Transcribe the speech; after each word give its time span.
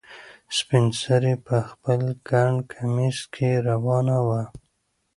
سپین 0.57 0.85
سرې 1.01 1.33
په 1.45 1.57
خپل 1.69 2.01
ګڼ 2.29 2.51
کمیس 2.71 3.19
کې 3.33 3.49
روانه 3.67 4.17
وه. 4.27 4.41